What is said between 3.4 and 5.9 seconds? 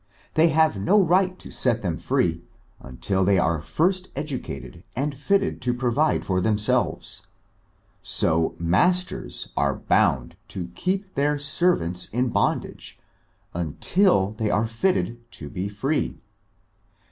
first educated and fitted ^to